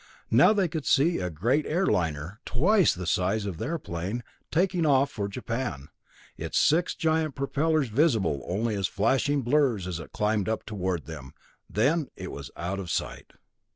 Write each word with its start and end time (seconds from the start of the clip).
Now 0.31 0.51
they 0.51 0.67
could 0.67 0.87
see 0.87 1.19
a 1.19 1.29
great 1.29 1.63
air 1.67 1.85
liner, 1.85 2.39
twice 2.43 2.91
the 2.91 3.05
size 3.05 3.45
of 3.45 3.59
their 3.59 3.77
plane, 3.77 4.23
taking 4.49 4.83
off 4.83 5.11
for 5.11 5.27
Japan, 5.27 5.89
its 6.37 6.57
six 6.57 6.95
giant 6.95 7.35
propellers 7.35 7.89
visible 7.89 8.43
only 8.47 8.73
as 8.73 8.87
flashing 8.87 9.43
blurs 9.43 9.85
as 9.85 9.99
it 9.99 10.11
climbed 10.11 10.49
up 10.49 10.65
toward 10.65 11.05
them. 11.05 11.35
Then 11.69 12.07
it 12.15 12.31
was 12.31 12.49
out 12.57 12.79
of 12.79 12.89
sight. 12.89 13.33